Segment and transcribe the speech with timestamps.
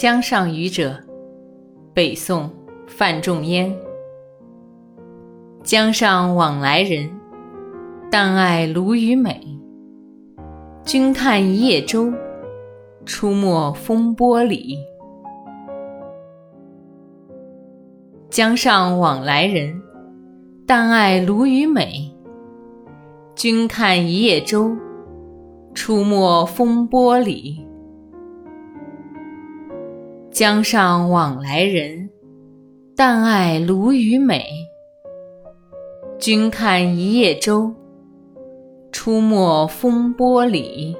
[0.00, 0.96] 江上渔者，
[1.92, 2.44] 北宋·
[2.86, 3.70] 范仲淹。
[5.62, 7.10] 江上往来人，
[8.10, 9.38] 但爱鲈鱼美。
[10.86, 12.10] 君看一叶舟，
[13.04, 14.78] 出没风波里。
[18.30, 19.82] 江上往来人，
[20.66, 22.10] 但爱鲈鱼美。
[23.34, 24.70] 君看一叶舟，
[25.74, 27.66] 出没风波里。
[30.40, 32.08] 江上往来人，
[32.96, 34.42] 但爱鲈鱼美。
[36.18, 37.74] 君看一叶舟，
[38.90, 40.96] 出没风波里。